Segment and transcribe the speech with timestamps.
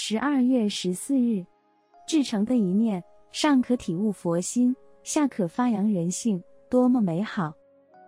[0.00, 1.44] 十二月十四日，
[2.06, 3.02] 至诚的一念，
[3.32, 6.40] 上可体悟佛心，下可发扬人性，
[6.70, 7.52] 多么美好！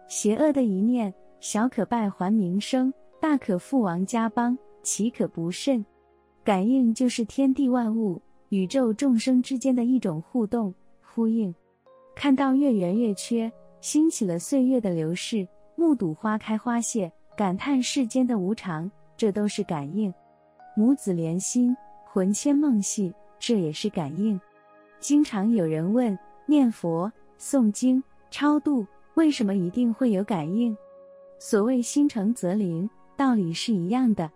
[0.07, 5.85] 邪恶的一念，小可败坏名声，大可覆亡家邦，岂可不慎？
[6.45, 10.73] 感应就是天地万物、宇宙众生之间的一种互动
[11.03, 11.53] 呼应。
[12.15, 13.51] 看到月圆月缺，
[13.81, 15.45] 兴起了岁月的流逝；
[15.75, 20.15] 目睹花开花谢，感叹世间的无常，这都是感应。
[20.81, 21.77] 母子连心，
[22.07, 24.41] 魂牵梦系，这也是感应。
[24.99, 30.75] 经常有人问：念佛、诵经、超度，为什么一定会有感应？
[31.39, 34.31] 所谓心诚则灵，道理是一样的。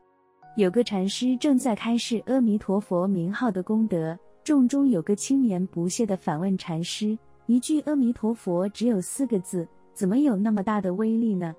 [0.59, 4.15] 有个禅师正在开示阿弥陀佛名号的功德，
[4.45, 11.57] 众中有个青年不屑地反问禅师：一句阿弥陀佛只有四个字，怎么有那么大的威力呢？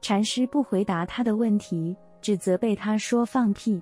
[0.00, 3.78] 禅师不回答他的问题，只责备他说放屁。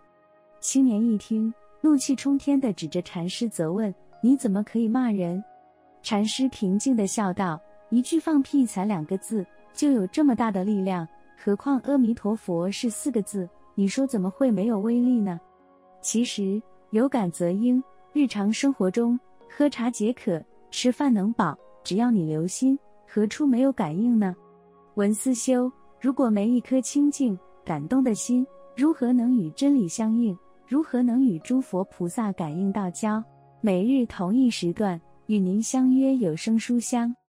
[0.60, 3.92] 青年一听，怒气冲天地指着禅师责问
[4.22, 5.42] ：“你怎么可以骂人？”
[6.02, 7.58] 禅师平静地笑道
[7.88, 11.08] ：“一句放屁才两个字，就有这么大的力量，
[11.42, 15.40] 何况阿弥陀佛是四个字，你说怎么会没有威力呢？”
[16.02, 24.36] 其实有感则应，日常生活中喝茶解渴，吃饭能饱，只要你留心，何处没有感应呢？
[24.96, 30.36] 文思修，如果没一颗清净感动的心，如何能与真理相应？
[30.70, 33.20] 如何能与诸佛菩萨感应道交？
[33.60, 37.12] 每日同一时段与您相约有声书香。